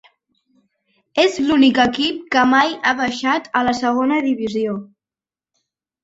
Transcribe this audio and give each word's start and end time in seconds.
És 1.23 1.33
l'únic 1.49 1.81
equip 1.83 2.23
que 2.35 2.45
mai 2.53 2.73
ha 2.75 2.93
baixat 3.01 3.45
a 3.59 3.61
la 3.67 3.75
segona 3.81 4.17
divisió. 4.29 4.73